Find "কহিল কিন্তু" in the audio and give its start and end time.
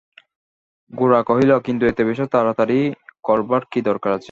1.23-1.83